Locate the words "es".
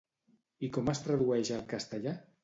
0.93-1.01